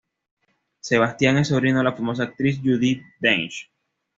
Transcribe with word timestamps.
Sebastian 0.79 1.37
es 1.37 1.49
sobrino 1.49 1.77
de 1.77 1.83
la 1.83 1.93
famosa 1.95 2.23
actriz 2.23 2.57
Judi 2.63 3.03
Dench. 3.19 3.69